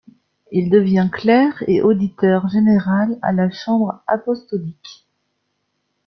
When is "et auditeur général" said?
1.67-3.19